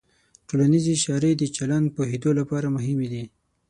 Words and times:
ټولنیز 0.47 0.85
اشارې 0.95 1.31
د 1.37 1.43
چلند 1.55 1.87
پوهېدو 1.95 2.29
لپاره 2.39 2.67
مهمې 2.75 3.07
دي. 3.13 3.23